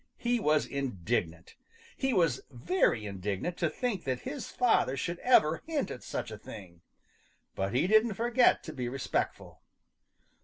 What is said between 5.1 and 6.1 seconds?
ever hint at